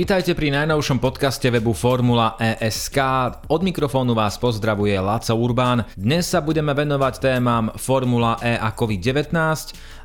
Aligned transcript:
Vítajte 0.00 0.32
pri 0.32 0.48
najnovšom 0.48 0.96
podcaste 0.96 1.44
webu 1.52 1.76
Formula 1.76 2.32
ESK. 2.40 3.04
Od 3.52 3.60
mikrofónu 3.60 4.16
vás 4.16 4.40
pozdravuje 4.40 4.96
Laco 4.96 5.36
Urbán. 5.36 5.84
Dnes 5.92 6.24
sa 6.24 6.40
budeme 6.40 6.72
venovať 6.72 7.20
témam 7.20 7.68
Formula 7.76 8.40
E 8.40 8.56
a 8.56 8.72
COVID-19, 8.72 9.36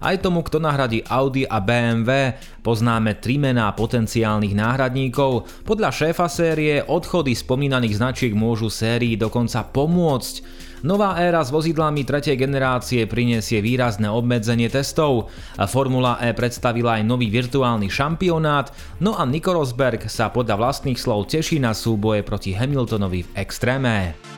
aj 0.03 0.16
tomu, 0.20 0.43
kto 0.43 0.59
nahradí 0.59 0.99
Audi 1.07 1.47
a 1.47 1.63
BMW. 1.63 2.35
Poznáme 2.59 3.23
tri 3.23 3.39
mená 3.39 3.71
potenciálnych 3.71 4.52
náhradníkov. 4.52 5.63
Podľa 5.63 5.95
šéfa 5.95 6.27
série 6.27 6.84
odchody 6.84 7.31
spomínaných 7.31 7.95
značiek 7.95 8.35
môžu 8.35 8.67
sérii 8.67 9.16
dokonca 9.16 9.63
pomôcť. 9.63 10.65
Nová 10.83 11.15
éra 11.23 11.39
s 11.39 11.53
vozidlami 11.55 12.03
tretej 12.03 12.35
generácie 12.35 13.07
prinesie 13.07 13.63
výrazné 13.63 14.11
obmedzenie 14.11 14.67
testov. 14.67 15.31
Formula 15.71 16.20
E 16.20 16.35
predstavila 16.35 16.99
aj 16.99 17.07
nový 17.07 17.31
virtuálny 17.31 17.88
šampionát, 17.88 18.75
no 18.99 19.16
a 19.16 19.23
Nico 19.23 19.55
Rosberg 19.55 20.11
sa 20.11 20.27
podľa 20.27 20.59
vlastných 20.59 20.99
slov 20.99 21.31
teší 21.31 21.63
na 21.63 21.71
súboje 21.71 22.27
proti 22.27 22.52
Hamiltonovi 22.52 23.23
v 23.23 23.33
extréme. 23.39 24.34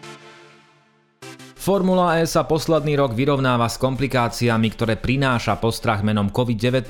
Formula 1.68 2.16
E 2.16 2.24
sa 2.24 2.48
posledný 2.48 2.96
rok 2.96 3.12
vyrovnáva 3.12 3.68
s 3.68 3.76
komplikáciami, 3.76 4.72
ktoré 4.72 4.96
prináša 4.96 5.60
postrach 5.60 6.00
menom 6.00 6.32
COVID-19. 6.32 6.88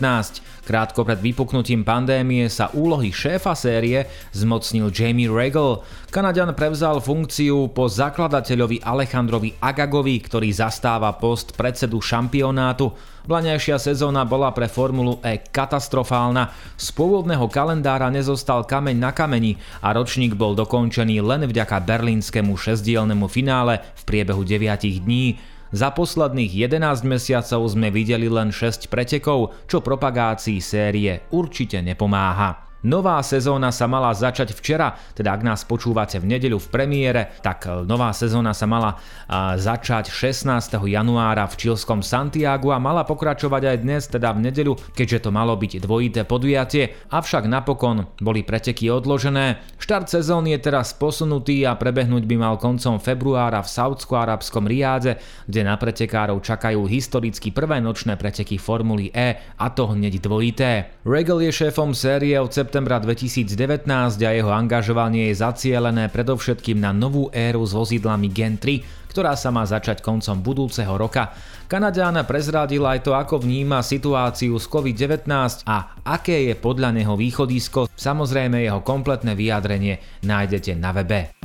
Krátko 0.70 1.02
pred 1.02 1.18
vypuknutím 1.18 1.82
pandémie 1.82 2.46
sa 2.46 2.70
úlohy 2.70 3.10
šéfa 3.10 3.58
série 3.58 4.06
zmocnil 4.38 4.94
Jamie 4.94 5.34
Regal. 5.34 5.82
Kanadian 6.14 6.54
prevzal 6.54 7.02
funkciu 7.02 7.74
po 7.74 7.90
zakladateľovi 7.90 8.86
Alejandrovi 8.86 9.58
Agagovi, 9.58 10.22
ktorý 10.22 10.54
zastáva 10.54 11.10
post 11.18 11.58
predsedu 11.58 11.98
šampionátu. 11.98 13.17
Vlaňajšia 13.28 13.76
sezóna 13.76 14.24
bola 14.24 14.56
pre 14.56 14.72
Formulu 14.72 15.20
E 15.20 15.44
katastrofálna. 15.52 16.48
Z 16.80 16.96
pôvodného 16.96 17.52
kalendára 17.52 18.08
nezostal 18.08 18.64
kameň 18.64 18.96
na 18.96 19.12
kameni 19.12 19.60
a 19.84 19.92
ročník 19.92 20.40
bol 20.40 20.56
dokončený 20.56 21.20
len 21.20 21.44
vďaka 21.44 21.84
berlínskemu 21.84 22.56
šesdielnemu 22.56 23.28
finále 23.28 23.84
v 24.00 24.02
priebehu 24.08 24.48
9 24.48 25.04
dní. 25.04 25.36
Za 25.76 25.92
posledných 25.92 26.72
11 26.72 27.04
mesiacov 27.04 27.68
sme 27.68 27.92
videli 27.92 28.32
len 28.32 28.56
6 28.56 28.88
pretekov, 28.88 29.52
čo 29.68 29.84
propagácii 29.84 30.64
série 30.64 31.28
určite 31.36 31.84
nepomáha. 31.84 32.67
Nová 32.88 33.20
sezóna 33.20 33.68
sa 33.76 33.84
mala 33.84 34.16
začať 34.16 34.56
včera, 34.56 34.96
teda 35.12 35.36
ak 35.36 35.44
nás 35.44 35.68
počúvate 35.68 36.24
v 36.24 36.32
nedeľu 36.32 36.56
v 36.56 36.68
premiére, 36.72 37.36
tak 37.44 37.68
e, 37.68 37.84
nová 37.84 38.16
sezóna 38.16 38.56
sa 38.56 38.64
mala 38.64 38.96
začať 39.60 40.08
16. 40.08 40.72
januára 40.88 41.44
v 41.52 41.68
čilskom 41.68 42.00
Santiagu 42.00 42.72
a 42.72 42.80
mala 42.80 43.04
pokračovať 43.04 43.76
aj 43.76 43.78
dnes, 43.84 44.04
teda 44.08 44.32
v 44.32 44.48
nedeľu, 44.48 44.80
keďže 44.96 45.28
to 45.28 45.36
malo 45.36 45.60
byť 45.60 45.84
dvojité 45.84 46.24
podujatie, 46.24 46.96
avšak 47.12 47.52
napokon 47.52 48.08
boli 48.24 48.48
preteky 48.48 48.88
odložené. 48.88 49.60
Štart 49.84 50.08
sezóny 50.08 50.56
je 50.56 50.72
teraz 50.72 50.96
posunutý 50.96 51.68
a 51.68 51.76
prebehnúť 51.76 52.24
by 52.24 52.36
mal 52.40 52.56
koncom 52.56 53.04
februára 53.04 53.60
v 53.60 53.68
saudsko-arabskom 53.68 54.64
Riádze, 54.64 55.20
kde 55.44 55.62
na 55.68 55.76
pretekárov 55.76 56.40
čakajú 56.40 56.88
historicky 56.88 57.52
prvé 57.52 57.84
nočné 57.84 58.16
preteky 58.16 58.56
Formuly 58.56 59.12
E 59.12 59.60
a 59.60 59.68
to 59.76 59.92
hneď 59.92 60.24
dvojité. 60.24 61.04
Regal 61.04 61.44
je 61.44 61.52
šéfom 61.52 61.92
série 61.92 62.40
od 62.40 62.56
septembra 62.56 62.77
2019 62.84 63.88
a 64.22 64.32
jeho 64.36 64.52
angažovanie 64.52 65.32
je 65.32 65.40
zacielené 65.40 66.12
predovšetkým 66.12 66.78
na 66.78 66.92
novú 66.92 67.32
éru 67.32 67.64
s 67.64 67.72
vozidlami 67.74 68.28
Gen 68.30 68.60
3, 68.60 69.10
ktorá 69.10 69.34
sa 69.34 69.50
má 69.50 69.64
začať 69.64 70.04
koncom 70.04 70.44
budúceho 70.44 70.94
roka. 70.94 71.32
Kanadian 71.72 72.20
prezradil 72.28 72.84
aj 72.84 73.08
to, 73.08 73.16
ako 73.16 73.42
vníma 73.42 73.80
situáciu 73.80 74.60
s 74.60 74.68
COVID-19 74.68 75.30
a 75.64 76.02
aké 76.04 76.52
je 76.52 76.56
podľa 76.60 76.92
neho 76.92 77.16
východisko. 77.16 77.88
Samozrejme 77.96 78.62
jeho 78.62 78.84
kompletné 78.84 79.34
vyjadrenie 79.34 80.22
nájdete 80.28 80.76
na 80.76 80.92
webe. 80.92 81.37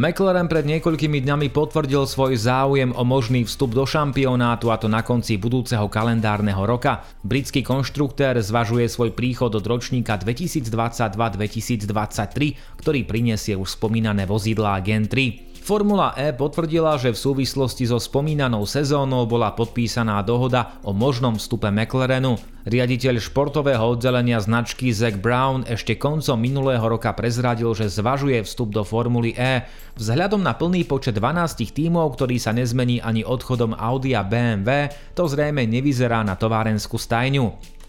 McLaren 0.00 0.48
pred 0.48 0.64
niekoľkými 0.64 1.28
dňami 1.28 1.52
potvrdil 1.52 2.08
svoj 2.08 2.32
záujem 2.32 2.88
o 2.96 3.04
možný 3.04 3.44
vstup 3.44 3.76
do 3.76 3.84
šampionátu 3.84 4.72
a 4.72 4.80
to 4.80 4.88
na 4.88 5.04
konci 5.04 5.36
budúceho 5.36 5.92
kalendárneho 5.92 6.64
roka. 6.64 7.04
Britský 7.20 7.60
konštruktér 7.60 8.40
zvažuje 8.40 8.88
svoj 8.88 9.12
príchod 9.12 9.52
od 9.52 9.60
ročníka 9.60 10.16
2022-2023, 10.16 12.80
ktorý 12.80 13.00
prinesie 13.04 13.52
už 13.60 13.76
spomínané 13.76 14.24
vozidlá 14.24 14.80
Gen 14.80 15.04
3. 15.04 15.49
Formula 15.60 16.16
E 16.16 16.32
potvrdila, 16.32 16.96
že 16.96 17.12
v 17.12 17.20
súvislosti 17.20 17.84
so 17.84 18.00
spomínanou 18.00 18.64
sezónou 18.64 19.28
bola 19.28 19.52
podpísaná 19.52 20.18
dohoda 20.24 20.80
o 20.82 20.96
možnom 20.96 21.36
vstupe 21.36 21.68
McLarenu. 21.68 22.40
Riaditeľ 22.64 23.20
športového 23.20 23.96
oddelenia 23.96 24.40
značky 24.40 24.92
Zack 24.92 25.20
Brown 25.20 25.68
ešte 25.68 26.00
koncom 26.00 26.40
minulého 26.40 26.82
roka 26.84 27.12
prezradil, 27.12 27.72
že 27.76 27.92
zvažuje 27.92 28.40
vstup 28.44 28.72
do 28.72 28.84
Formuly 28.84 29.36
E. 29.36 29.64
Vzhľadom 30.00 30.40
na 30.40 30.56
plný 30.56 30.88
počet 30.88 31.16
12 31.16 31.72
tímov, 31.72 32.16
ktorý 32.16 32.40
sa 32.40 32.56
nezmení 32.56 33.00
ani 33.04 33.24
odchodom 33.24 33.76
Audi 33.76 34.16
a 34.16 34.24
BMW, 34.24 34.88
to 35.12 35.28
zrejme 35.28 35.64
nevyzerá 35.68 36.24
na 36.24 36.40
továrenskú 36.40 36.96
stajňu. 36.96 37.79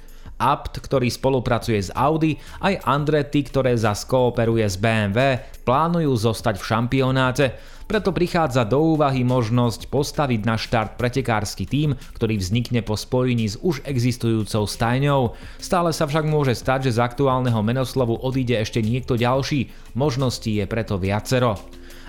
Apt, 0.42 0.82
ktorý 0.82 1.14
spolupracuje 1.14 1.78
s 1.78 1.94
Audi, 1.94 2.42
aj 2.66 2.82
Andretti, 2.90 3.46
ktoré 3.46 3.78
za 3.78 3.94
skooperuje 3.94 4.66
s 4.66 4.82
BMW, 4.82 5.38
plánujú 5.62 6.18
zostať 6.18 6.58
v 6.58 6.66
šampionáte. 6.66 7.46
Preto 7.86 8.16
prichádza 8.16 8.64
do 8.64 8.96
úvahy 8.96 9.22
možnosť 9.22 9.92
postaviť 9.92 10.42
na 10.48 10.56
štart 10.56 10.96
pretekársky 10.96 11.68
tím, 11.68 12.00
ktorý 12.16 12.40
vznikne 12.40 12.80
po 12.82 12.96
spojení 12.96 13.52
s 13.52 13.60
už 13.60 13.84
existujúcou 13.84 14.64
stajňou. 14.64 15.36
Stále 15.60 15.92
sa 15.92 16.08
však 16.08 16.24
môže 16.24 16.56
stať, 16.56 16.88
že 16.88 16.96
z 16.96 17.04
aktuálneho 17.04 17.60
menoslovu 17.60 18.16
odíde 18.16 18.56
ešte 18.56 18.80
niekto 18.80 19.20
ďalší. 19.20 19.70
Možností 19.94 20.64
je 20.64 20.66
preto 20.72 20.96
viacero. 20.96 21.60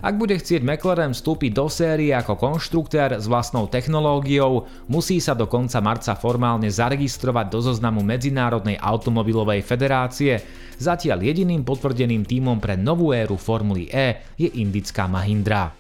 Ak 0.02 0.18
bude 0.18 0.34
chcieť 0.34 0.66
McLaren 0.66 1.14
vstúpiť 1.14 1.54
do 1.54 1.70
série 1.70 2.10
ako 2.10 2.34
konštruktér 2.34 3.22
s 3.22 3.30
vlastnou 3.30 3.70
technológiou, 3.70 4.66
musí 4.90 5.22
sa 5.22 5.30
do 5.30 5.46
konca 5.46 5.78
marca 5.78 6.18
formálne 6.18 6.66
zaregistrovať 6.66 7.46
do 7.46 7.62
zoznamu 7.62 8.02
Medzinárodnej 8.02 8.82
automobilovej 8.82 9.62
federácie. 9.62 10.42
Zatiaľ 10.74 11.22
jediným 11.22 11.62
potvrdeným 11.62 12.26
tímom 12.26 12.58
pre 12.58 12.74
novú 12.74 13.14
éru 13.14 13.38
Formuly 13.38 13.94
E 13.94 14.26
je 14.34 14.50
indická 14.58 15.06
Mahindra. 15.06 15.70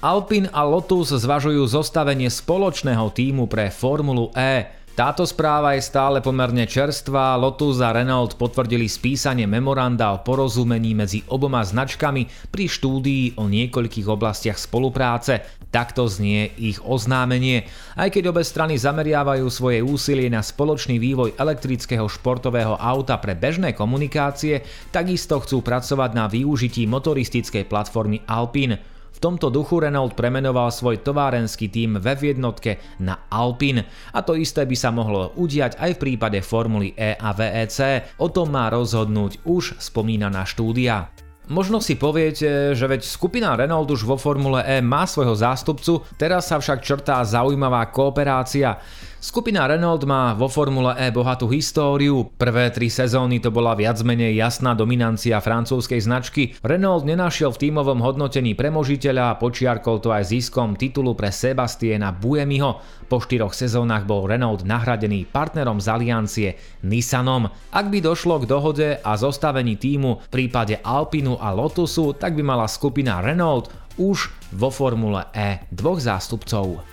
Alpine 0.00 0.48
a 0.48 0.64
Lotus 0.64 1.12
zvažujú 1.12 1.60
zostavenie 1.68 2.32
spoločného 2.32 3.04
týmu 3.12 3.44
pre 3.52 3.68
Formulu 3.68 4.32
E. 4.32 4.83
Táto 4.94 5.26
správa 5.26 5.74
je 5.74 5.82
stále 5.82 6.22
pomerne 6.22 6.70
čerstvá, 6.70 7.34
Lotus 7.34 7.82
a 7.82 7.90
Renault 7.90 8.38
potvrdili 8.38 8.86
spísanie 8.86 9.42
memoranda 9.42 10.14
o 10.14 10.22
porozumení 10.22 10.94
medzi 10.94 11.18
oboma 11.34 11.66
značkami 11.66 12.30
pri 12.46 12.70
štúdii 12.70 13.34
o 13.34 13.50
niekoľkých 13.50 14.06
oblastiach 14.06 14.54
spolupráce. 14.54 15.42
Takto 15.74 16.06
znie 16.06 16.46
ich 16.62 16.78
oznámenie. 16.78 17.66
Aj 17.98 18.06
keď 18.06 18.30
obe 18.30 18.46
strany 18.46 18.78
zameriavajú 18.78 19.42
svoje 19.50 19.82
úsilie 19.82 20.30
na 20.30 20.46
spoločný 20.46 21.02
vývoj 21.02 21.34
elektrického 21.42 22.06
športového 22.06 22.78
auta 22.78 23.18
pre 23.18 23.34
bežné 23.34 23.74
komunikácie, 23.74 24.62
takisto 24.94 25.42
chcú 25.42 25.58
pracovať 25.66 26.10
na 26.14 26.30
využití 26.30 26.86
motoristickej 26.86 27.66
platformy 27.66 28.22
Alpine. 28.30 28.93
V 29.14 29.22
tomto 29.22 29.46
duchu 29.46 29.78
Renault 29.78 30.18
premenoval 30.18 30.74
svoj 30.74 30.98
továrenský 31.06 31.70
tím 31.70 32.02
ve 32.02 32.18
jednotke 32.18 32.98
na 32.98 33.30
Alpine 33.30 33.86
a 34.10 34.26
to 34.26 34.34
isté 34.34 34.66
by 34.66 34.74
sa 34.74 34.90
mohlo 34.90 35.30
udiať 35.38 35.78
aj 35.78 35.90
v 35.94 36.02
prípade 36.02 36.38
Formuly 36.42 36.98
E 36.98 37.14
a 37.14 37.30
VEC, 37.30 38.02
o 38.18 38.26
tom 38.26 38.50
má 38.50 38.66
rozhodnúť 38.74 39.46
už 39.46 39.78
spomínaná 39.78 40.42
štúdia. 40.42 41.14
Možno 41.44 41.76
si 41.76 42.00
poviete, 42.00 42.72
že 42.72 42.88
veď 42.88 43.04
skupina 43.04 43.52
Renault 43.52 43.92
už 43.92 44.08
vo 44.08 44.16
Formule 44.16 44.64
E 44.64 44.80
má 44.80 45.04
svojho 45.04 45.36
zástupcu, 45.36 46.00
teraz 46.16 46.48
sa 46.48 46.56
však 46.56 46.80
črtá 46.80 47.20
zaujímavá 47.20 47.84
kooperácia. 47.92 48.80
Skupina 49.24 49.64
Renault 49.64 50.04
má 50.04 50.36
vo 50.36 50.52
Formule 50.52 50.92
E 51.00 51.08
bohatú 51.08 51.48
históriu. 51.48 52.28
Prvé 52.36 52.68
tri 52.68 52.92
sezóny 52.92 53.40
to 53.40 53.48
bola 53.48 53.72
viac 53.72 53.96
menej 54.04 54.36
jasná 54.36 54.76
dominancia 54.76 55.40
francúzskej 55.40 55.96
značky. 56.04 56.52
Renault 56.60 57.08
nenašiel 57.08 57.48
v 57.48 57.56
tímovom 57.56 58.04
hodnotení 58.04 58.52
premožiteľa 58.52 59.32
a 59.32 59.38
počiarkol 59.40 60.04
to 60.04 60.12
aj 60.12 60.28
ziskom 60.28 60.76
titulu 60.76 61.16
pre 61.16 61.32
Sebastiana 61.32 62.12
Buemiho. 62.12 62.84
Po 63.08 63.16
štyroch 63.16 63.56
sezónach 63.56 64.04
bol 64.04 64.28
Renault 64.28 64.60
nahradený 64.60 65.24
partnerom 65.24 65.80
z 65.80 65.88
aliancie 65.88 66.48
Nissanom. 66.84 67.48
Ak 67.72 67.88
by 67.88 68.04
došlo 68.04 68.44
k 68.44 68.48
dohode 68.52 68.88
a 69.00 69.12
zostavení 69.16 69.80
týmu 69.80 70.20
v 70.20 70.28
prípade 70.28 70.84
Alpinu 70.84 71.40
a 71.40 71.48
Lotusu, 71.48 72.12
tak 72.12 72.36
by 72.36 72.44
mala 72.44 72.68
skupina 72.68 73.24
Renault 73.24 73.72
už 73.96 74.52
vo 74.52 74.68
Formule 74.68 75.32
E 75.32 75.64
dvoch 75.72 75.96
zástupcov. 75.96 76.84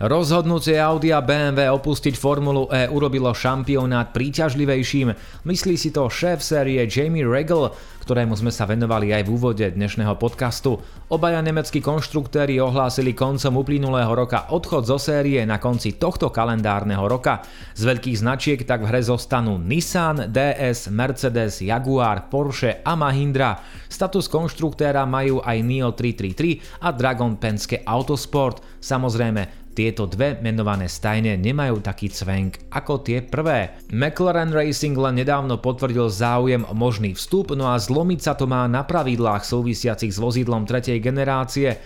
Rozhodnutie 0.00 0.80
Audi 0.80 1.12
a 1.12 1.20
BMW 1.20 1.68
opustiť 1.76 2.16
Formulu 2.16 2.72
E 2.72 2.88
urobilo 2.88 3.36
šampionát 3.36 4.16
príťažlivejším. 4.16 5.12
Myslí 5.44 5.76
si 5.76 5.92
to 5.92 6.08
šéf 6.08 6.40
série 6.40 6.80
Jamie 6.88 7.28
Regal, 7.28 7.68
ktorému 8.08 8.32
sme 8.32 8.48
sa 8.48 8.64
venovali 8.64 9.12
aj 9.12 9.28
v 9.28 9.32
úvode 9.36 9.66
dnešného 9.68 10.16
podcastu. 10.16 10.80
Obaja 11.12 11.44
nemeckí 11.44 11.84
konštruktéri 11.84 12.56
ohlásili 12.64 13.12
koncom 13.12 13.60
uplynulého 13.60 14.08
roka 14.08 14.48
odchod 14.48 14.88
zo 14.88 14.96
série 14.96 15.44
na 15.44 15.60
konci 15.60 16.00
tohto 16.00 16.32
kalendárneho 16.32 17.04
roka. 17.04 17.44
Z 17.76 17.84
veľkých 17.84 18.24
značiek 18.24 18.64
tak 18.64 18.88
v 18.88 18.96
hre 18.96 19.04
zostanú 19.04 19.60
Nissan, 19.60 20.32
DS, 20.32 20.88
Mercedes, 20.88 21.60
Jaguar, 21.60 22.32
Porsche 22.32 22.80
a 22.80 22.96
Mahindra. 22.96 23.60
Status 23.84 24.32
konštruktéra 24.32 25.04
majú 25.04 25.44
aj 25.44 25.60
NIO 25.60 25.92
333 25.92 26.80
a 26.80 26.88
Dragon 26.88 27.36
Penske 27.36 27.84
Autosport. 27.84 28.64
Samozrejme, 28.80 29.59
tieto 29.80 30.04
dve 30.04 30.36
menované 30.44 30.92
stajne 30.92 31.40
nemajú 31.40 31.80
taký 31.80 32.12
cvenk 32.12 32.68
ako 32.68 33.00
tie 33.00 33.24
prvé. 33.24 33.80
McLaren 33.88 34.52
Racing 34.52 34.92
len 34.92 35.16
nedávno 35.16 35.56
potvrdil 35.56 36.12
záujem 36.12 36.68
o 36.68 36.76
možný 36.76 37.16
vstup, 37.16 37.56
no 37.56 37.72
a 37.72 37.80
zlomiť 37.80 38.20
sa 38.20 38.36
to 38.36 38.44
má 38.44 38.68
na 38.68 38.84
pravidlách 38.84 39.40
súvisiacich 39.40 40.12
s 40.12 40.20
vozidlom 40.20 40.68
tretej 40.68 41.00
generácie. 41.00 41.80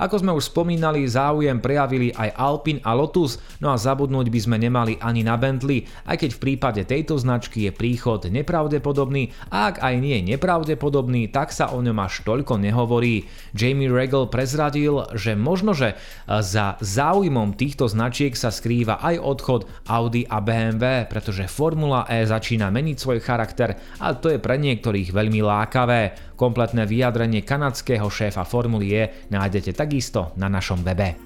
Ako 0.00 0.24
sme 0.24 0.32
už 0.32 0.48
spomínali, 0.48 1.04
záujem 1.04 1.60
prejavili 1.60 2.08
aj 2.16 2.32
Alpine 2.32 2.80
a 2.80 2.96
Lotus, 2.96 3.36
no 3.60 3.68
a 3.68 3.76
zabudnúť 3.76 4.32
by 4.32 4.40
sme 4.40 4.56
nemali 4.56 4.96
ani 4.96 5.20
na 5.20 5.36
Bentley, 5.36 5.84
aj 6.08 6.24
keď 6.24 6.30
v 6.32 6.40
prípade 6.40 6.82
tejto 6.88 7.20
značky 7.20 7.68
je 7.68 7.72
príchod 7.76 8.24
nepravdepodobný 8.24 9.36
a 9.52 9.68
ak 9.68 9.84
aj 9.84 9.94
nie 10.00 10.24
nepravdepodobný, 10.24 11.28
tak 11.28 11.52
sa 11.52 11.68
o 11.76 11.84
ňom 11.84 12.00
až 12.00 12.24
toľko 12.24 12.56
nehovorí. 12.56 13.28
Jamie 13.52 13.92
Regal 13.92 14.32
prezradil, 14.32 15.04
že 15.12 15.36
možno, 15.36 15.76
že 15.76 16.00
za 16.24 16.80
záujmom 16.80 17.52
týchto 17.60 17.84
značiek 17.84 18.32
sa 18.32 18.48
skrýva 18.48 19.04
aj 19.04 19.20
odchod 19.20 19.68
Audi 19.84 20.24
a 20.24 20.40
BMW, 20.40 21.04
pretože 21.12 21.44
Formula 21.44 22.08
E 22.08 22.24
začína 22.24 22.72
meniť 22.72 22.96
svoj 22.96 23.20
charakter 23.20 23.76
a 24.00 24.16
to 24.16 24.32
je 24.32 24.40
pre 24.40 24.56
niektorých 24.56 25.12
veľmi 25.12 25.44
lákavé. 25.44 26.29
Kompletné 26.40 26.88
vyjadrenie 26.88 27.44
kanadského 27.44 28.08
šéfa 28.08 28.48
Formuly 28.48 28.88
E 28.96 29.28
nájdete 29.28 29.76
takisto 29.76 30.32
na 30.40 30.48
našom 30.48 30.80
webe. 30.80 31.20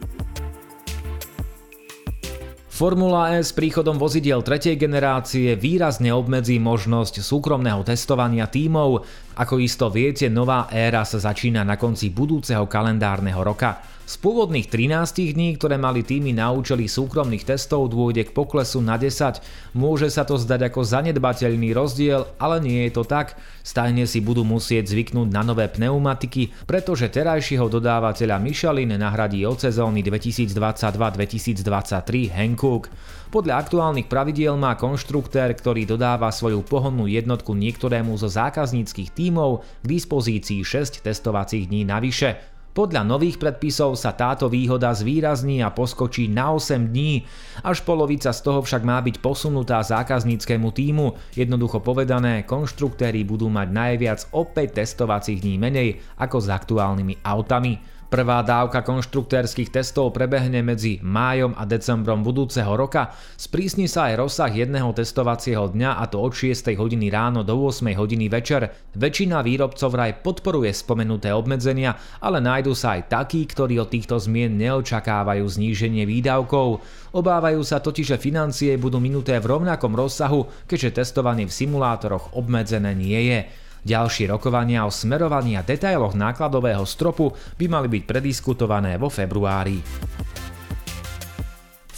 Formula 2.66 3.38
E 3.38 3.46
s 3.46 3.55
príchodom 3.55 3.94
vozidiel 3.94 4.43
tretej 4.43 4.75
generácie 4.75 5.55
výrazne 5.55 6.11
obmedzí 6.11 6.58
možnosť 6.58 7.22
súkromného 7.22 7.87
testovania 7.87 8.50
tímov. 8.50 9.06
Ako 9.38 9.62
isto 9.62 9.87
viete, 9.87 10.26
nová 10.26 10.66
éra 10.75 11.06
sa 11.06 11.22
začína 11.22 11.62
na 11.62 11.78
konci 11.78 12.10
budúceho 12.10 12.67
kalendárneho 12.67 13.38
roka. 13.46 13.94
Z 14.04 14.20
pôvodných 14.20 14.68
13 14.68 15.32
dní, 15.32 15.56
ktoré 15.56 15.80
mali 15.80 16.04
týmy 16.04 16.36
na 16.36 16.52
účely 16.52 16.92
súkromných 16.92 17.48
testov, 17.48 17.88
dôjde 17.88 18.28
k 18.28 18.36
poklesu 18.36 18.84
na 18.84 19.00
10. 19.00 19.40
Môže 19.72 20.12
sa 20.12 20.28
to 20.28 20.36
zdať 20.36 20.68
ako 20.68 20.84
zanedbateľný 20.84 21.72
rozdiel, 21.72 22.28
ale 22.36 22.60
nie 22.60 22.84
je 22.84 23.00
to 23.00 23.08
tak. 23.08 23.40
Stajne 23.64 24.04
si 24.04 24.20
budú 24.20 24.44
musieť 24.44 24.92
zvyknúť 24.92 25.32
na 25.32 25.40
nové 25.40 25.72
pneumatiky, 25.72 26.52
pretože 26.68 27.08
terajšieho 27.08 27.64
dodávateľa 27.72 28.36
Michelin 28.44 28.92
nahradí 28.92 29.40
od 29.48 29.64
sezóny 29.64 30.04
2022-2023 30.04 32.28
Hankook. 32.28 32.92
Podľa 33.32 33.56
aktuálnych 33.56 34.12
pravidiel 34.12 34.52
má 34.60 34.76
konštruktér, 34.76 35.56
ktorý 35.56 35.88
dodáva 35.88 36.28
svoju 36.28 36.60
pohonnú 36.60 37.08
jednotku 37.08 37.56
niektorému 37.56 38.20
zo 38.20 38.28
zákazníckých 38.28 39.16
tímov 39.16 39.64
k 39.80 39.84
dispozícii 39.88 40.60
6 40.60 41.00
testovacích 41.00 41.72
dní 41.72 41.88
navyše. 41.88 42.52
Podľa 42.74 43.06
nových 43.06 43.38
predpisov 43.38 43.94
sa 43.94 44.18
táto 44.18 44.50
výhoda 44.50 44.90
zvýrazní 44.90 45.62
a 45.62 45.70
poskočí 45.70 46.26
na 46.26 46.50
8 46.58 46.90
dní, 46.90 47.22
až 47.62 47.86
polovica 47.86 48.34
z 48.34 48.40
toho 48.42 48.66
však 48.66 48.82
má 48.82 48.98
byť 48.98 49.22
posunutá 49.22 49.78
zákazníckému 49.78 50.74
týmu. 50.74 51.14
Jednoducho 51.38 51.78
povedané, 51.78 52.42
konštruktéri 52.42 53.22
budú 53.22 53.46
mať 53.46 53.68
najviac 53.70 54.20
opäť 54.34 54.82
testovacích 54.82 55.38
dní 55.38 55.54
menej 55.54 56.02
ako 56.18 56.42
s 56.42 56.50
aktuálnymi 56.50 57.22
autami. 57.22 57.94
Prvá 58.04 58.44
dávka 58.44 58.84
konštruktérskych 58.84 59.72
testov 59.72 60.12
prebehne 60.12 60.60
medzi 60.60 61.00
májom 61.00 61.56
a 61.56 61.64
decembrom 61.66 62.20
budúceho 62.20 62.68
roka. 62.76 63.10
Sprísni 63.34 63.88
sa 63.90 64.12
aj 64.12 64.20
rozsah 64.20 64.52
jedného 64.52 64.92
testovacieho 64.92 65.72
dňa 65.72 65.98
a 65.98 66.04
to 66.06 66.20
od 66.20 66.36
6 66.36 66.68
hodiny 66.76 67.08
ráno 67.08 67.40
do 67.42 67.56
8 67.56 67.90
hodiny 67.96 68.28
večer. 68.28 68.70
Väčšina 68.92 69.40
výrobcov 69.40 69.88
vraj 69.88 70.20
podporuje 70.20 70.70
spomenuté 70.76 71.32
obmedzenia, 71.32 71.96
ale 72.20 72.44
nájdu 72.44 72.76
sa 72.76 73.00
aj 73.00 73.08
takí, 73.08 73.48
ktorí 73.48 73.80
od 73.80 73.88
týchto 73.88 74.20
zmien 74.20 74.60
neočakávajú 74.60 75.42
zníženie 75.48 76.04
výdavkov. 76.04 76.84
Obávajú 77.16 77.64
sa 77.64 77.80
totiž, 77.80 78.14
že 78.14 78.22
financie 78.22 78.76
budú 78.76 79.00
minuté 79.00 79.40
v 79.40 79.58
rovnakom 79.58 79.96
rozsahu, 79.96 80.68
keďže 80.68 81.02
testovanie 81.02 81.48
v 81.48 81.56
simulátoroch 81.56 82.36
obmedzené 82.36 82.92
nie 82.92 83.20
je. 83.32 83.63
Ďalšie 83.84 84.32
rokovania 84.32 84.88
o 84.88 84.90
smerovaní 84.90 85.60
a 85.60 85.62
detailoch 85.62 86.16
nákladového 86.16 86.88
stropu 86.88 87.28
by 87.60 87.66
mali 87.69 87.92
byť 87.92 88.02
prediskutované 88.08 88.96
vo 88.96 89.12
februári. 89.12 89.76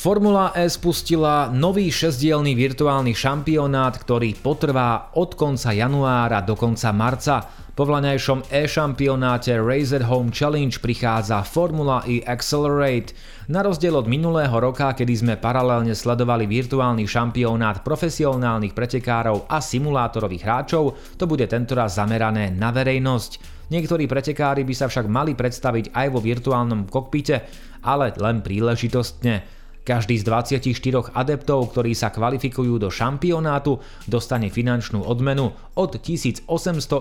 Formula 0.07 0.55
E 0.55 0.71
spustila 0.71 1.51
nový 1.51 1.91
šesdielný 1.91 2.55
virtuálny 2.55 3.11
šampionát, 3.11 3.91
ktorý 3.99 4.39
potrvá 4.39 5.11
od 5.19 5.35
konca 5.35 5.75
januára 5.75 6.47
do 6.47 6.55
konca 6.55 6.95
marca. 6.95 7.43
Po 7.75 7.83
vlaňajšom 7.83 8.47
e-šampionáte 8.47 9.59
Razer 9.59 10.07
Home 10.07 10.31
Challenge 10.31 10.79
prichádza 10.79 11.43
Formula 11.43 12.07
E 12.07 12.23
Accelerate. 12.23 13.19
Na 13.51 13.67
rozdiel 13.67 13.99
od 13.99 14.07
minulého 14.07 14.55
roka, 14.55 14.95
kedy 14.95 15.27
sme 15.27 15.35
paralelne 15.43 15.91
sledovali 15.91 16.47
virtuálny 16.47 17.03
šampionát 17.03 17.83
profesionálnych 17.83 18.79
pretekárov 18.79 19.51
a 19.51 19.59
simulátorových 19.59 20.47
hráčov, 20.47 21.19
to 21.19 21.27
bude 21.27 21.51
tentoraz 21.51 21.99
zamerané 21.99 22.55
na 22.55 22.71
verejnosť. 22.71 23.59
Niektorí 23.75 24.07
pretekári 24.07 24.63
by 24.63 24.71
sa 24.71 24.87
však 24.87 25.11
mali 25.11 25.35
predstaviť 25.35 25.91
aj 25.91 26.07
vo 26.15 26.23
virtuálnom 26.23 26.87
kokpite, 26.87 27.43
ale 27.83 28.15
len 28.15 28.39
príležitostne. 28.39 29.56
Každý 29.87 30.19
z 30.19 30.27
24 30.27 31.15
adeptov, 31.15 31.71
ktorí 31.71 31.95
sa 31.95 32.11
kvalifikujú 32.11 32.75
do 32.75 32.91
šampionátu, 32.91 33.79
dostane 34.11 34.51
finančnú 34.51 35.07
odmenu 35.07 35.55
od 35.79 36.03
1800 36.03 36.51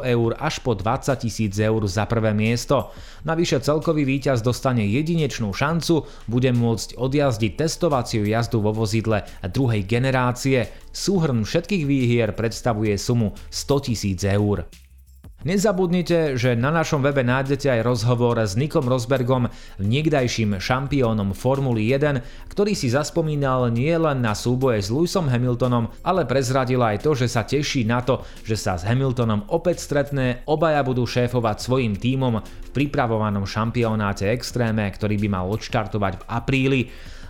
eur 0.06 0.38
až 0.38 0.62
po 0.62 0.78
20 0.78 1.18
000 1.26 1.50
eur 1.66 1.82
za 1.90 2.06
prvé 2.06 2.38
miesto. 2.38 2.94
Navyše 3.26 3.66
celkový 3.66 4.06
víťaz 4.06 4.46
dostane 4.46 4.86
jedinečnú 4.86 5.50
šancu, 5.50 6.06
bude 6.30 6.54
môcť 6.54 6.94
odjazdiť 6.94 7.58
testovaciu 7.58 8.22
jazdu 8.22 8.62
vo 8.62 8.70
vozidle 8.70 9.26
druhej 9.42 9.82
generácie. 9.90 10.70
Súhrn 10.94 11.42
všetkých 11.42 11.90
výhier 11.90 12.38
predstavuje 12.38 12.94
sumu 13.02 13.34
100 13.50 14.14
000 14.14 14.38
eur. 14.38 14.85
Nezabudnite, 15.46 16.42
že 16.42 16.58
na 16.58 16.74
našom 16.74 17.06
webe 17.06 17.22
nájdete 17.22 17.70
aj 17.70 17.86
rozhovor 17.86 18.34
s 18.42 18.58
Nikom 18.58 18.90
Rosbergom, 18.90 19.46
niekdajším 19.78 20.58
šampiónom 20.58 21.38
Formuly 21.38 21.86
1, 21.94 22.50
ktorý 22.50 22.74
si 22.74 22.90
zaspomínal 22.90 23.70
nie 23.70 23.94
len 23.94 24.26
na 24.26 24.34
súboje 24.34 24.82
s 24.82 24.90
Lewisom 24.90 25.30
Hamiltonom, 25.30 25.94
ale 26.02 26.26
prezradil 26.26 26.82
aj 26.82 27.06
to, 27.06 27.14
že 27.14 27.30
sa 27.30 27.46
teší 27.46 27.86
na 27.86 28.02
to, 28.02 28.26
že 28.42 28.58
sa 28.58 28.74
s 28.74 28.90
Hamiltonom 28.90 29.46
opäť 29.54 29.86
stretne, 29.86 30.42
obaja 30.50 30.82
budú 30.82 31.06
šéfovať 31.06 31.62
svojim 31.62 31.94
tímom 31.94 32.42
v 32.42 32.70
pripravovanom 32.74 33.46
šampionáte 33.46 34.26
Extréme, 34.34 34.90
ktorý 34.90 35.22
by 35.22 35.28
mal 35.30 35.46
odštartovať 35.54 36.14
v 36.18 36.24
apríli. 36.26 36.82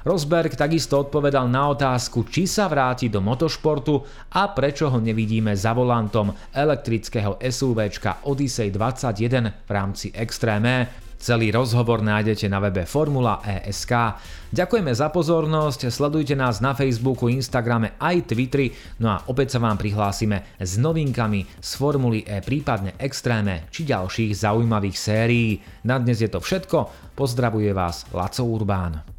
Rosberg 0.06 0.54
takisto 0.54 1.02
odpovedal 1.02 1.50
na 1.50 1.74
otázku, 1.74 2.30
či 2.30 2.46
sa 2.46 2.70
vráti 2.70 3.10
do 3.10 3.26
motošportu 3.26 4.06
a 4.38 4.54
prečo 4.54 4.86
ho 4.86 5.02
nevidíme 5.02 5.50
za 5.58 5.74
volantom 5.74 6.30
elektrického 6.54 7.42
SUVčka 7.42 8.22
Odyssey 8.30 8.70
21 8.70 9.66
v 9.66 9.72
rámci 9.74 10.14
Extreme. 10.14 11.02
Celý 11.18 11.50
rozhovor 11.50 12.06
nájdete 12.06 12.46
na 12.46 12.62
webe 12.62 12.86
Formula 12.86 13.42
ESK. 13.42 14.22
Ďakujeme 14.54 14.94
za 14.94 15.10
pozornosť, 15.10 15.90
sledujte 15.90 16.38
nás 16.38 16.62
na 16.62 16.78
Facebooku, 16.78 17.26
Instagrame 17.26 17.98
aj 17.98 18.30
Twitteri, 18.30 18.70
no 19.02 19.10
a 19.10 19.18
opäť 19.26 19.58
sa 19.58 19.60
vám 19.66 19.82
prihlásime 19.82 20.54
s 20.62 20.78
novinkami 20.78 21.58
z 21.58 21.70
Formuly 21.82 22.30
E, 22.30 22.46
prípadne 22.46 22.94
Extréme 23.02 23.66
či 23.74 23.90
ďalších 23.90 24.38
zaujímavých 24.38 24.98
sérií. 25.02 25.58
Na 25.82 25.98
dnes 25.98 26.22
je 26.22 26.30
to 26.30 26.38
všetko, 26.38 27.10
pozdravuje 27.18 27.74
vás 27.74 28.06
Laco 28.14 28.46
Urbán. 28.46 29.15